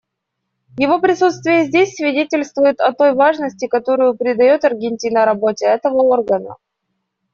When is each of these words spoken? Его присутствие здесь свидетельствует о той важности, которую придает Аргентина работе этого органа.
Его 0.79 0.99
присутствие 0.99 1.65
здесь 1.65 1.93
свидетельствует 1.95 2.79
о 2.81 2.91
той 2.91 3.13
важности, 3.13 3.67
которую 3.67 4.15
придает 4.17 4.65
Аргентина 4.65 5.25
работе 5.25 5.67
этого 5.67 5.97
органа. 6.01 6.57